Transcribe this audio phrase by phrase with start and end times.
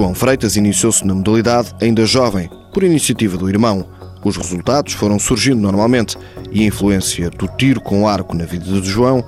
[0.00, 3.86] João Freitas iniciou-se na modalidade ainda jovem, por iniciativa do irmão.
[4.24, 6.16] Os resultados foram surgindo normalmente
[6.50, 9.22] e a influência do tiro com arco na vida de João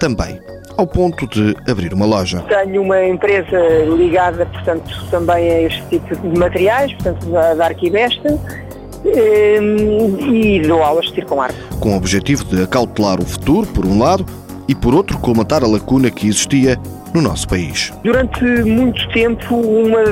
[0.00, 0.40] também,
[0.76, 2.44] ao ponto de abrir uma loja.
[2.48, 3.58] Tenho uma empresa
[3.96, 8.38] ligada, portanto, também a este tipo de materiais, portanto, da Arquibesta,
[9.04, 11.58] e dou aulas de tiro com arco.
[11.80, 14.26] Com o objetivo de acautelar o futuro, por um lado,
[14.68, 16.76] e por outro, colmatar a lacuna que existia
[17.14, 17.92] no nosso país.
[18.02, 20.02] Durante muito tempo, uma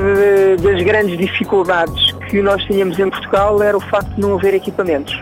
[0.57, 5.15] das grandes dificuldades que nós tínhamos em Portugal era o facto de não haver equipamentos.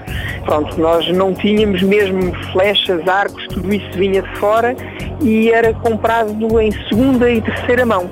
[0.45, 4.77] Pronto, nós não tínhamos mesmo flechas, arcos, tudo isso vinha de fora
[5.23, 8.11] e era comprado em segunda e terceira mão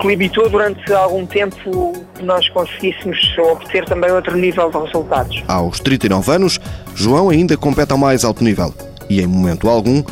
[0.00, 5.44] que limitou durante algum tempo que nós conseguíssemos obter também outro nível de resultados.
[5.46, 6.60] Aos 39 anos,
[6.94, 8.74] João ainda compete ao mais alto nível
[9.08, 10.02] e, em momento algum,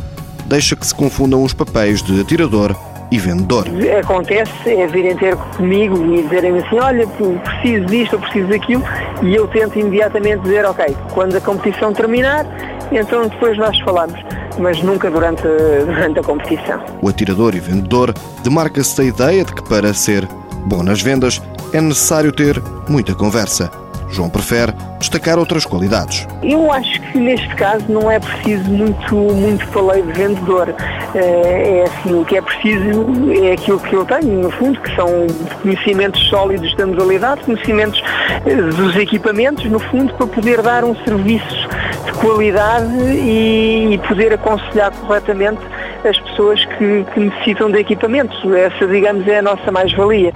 [0.46, 2.76] deixa que se confundam os papéis de atirador
[3.10, 3.66] e vendedor.
[3.98, 8.84] Acontece é virem ter comigo e dizerem assim, olha, preciso disto, eu preciso daquilo,
[9.22, 12.44] e eu tento imediatamente dizer, ok, quando a competição terminar,
[12.92, 14.18] então depois nós falamos,
[14.58, 15.42] mas nunca durante,
[15.86, 16.80] durante a competição.
[17.00, 20.26] O atirador e vendedor demarca-se da ideia de que para ser
[20.66, 21.40] bom nas vendas
[21.72, 23.70] é necessário ter muita conversa
[24.10, 26.26] João prefere destacar outras qualidades.
[26.42, 30.74] Eu acho que neste caso não é preciso muito, muito paleio de vendedor.
[31.14, 33.06] Eh, é assim, o que é preciso
[33.42, 35.26] é aquilo que eu tenho, no fundo, que são
[35.62, 38.02] conhecimentos sólidos da modalidade, conhecimentos
[38.46, 41.68] eh, dos equipamentos, no fundo, para poder dar um serviço
[42.08, 45.60] de qualidade e, poder aconselhar corretamente
[46.08, 48.38] as pessoas que, que necessitam de equipamentos.
[48.52, 50.32] Essa, digamos, é a nossa mais-valia.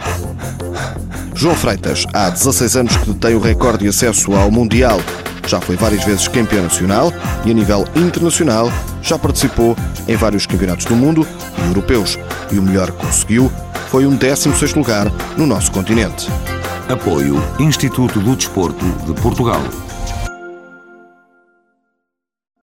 [1.34, 5.00] João Freitas, há 16 anos que detém o recorde de acesso ao Mundial.
[5.46, 7.12] Já foi várias vezes campeão nacional
[7.44, 8.70] e, a nível internacional,
[9.02, 11.26] já participou em vários campeonatos do mundo
[11.58, 12.18] e europeus.
[12.52, 13.50] E o melhor que conseguiu
[13.88, 15.06] foi um 16 lugar
[15.36, 16.28] no nosso continente.
[16.88, 19.60] Apoio Instituto do Desporto de Portugal.